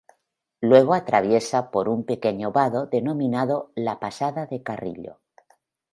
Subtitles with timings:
[0.61, 5.19] Luego, atraviesa por un pequeño vado denominado ""la pasada de Carrillo"".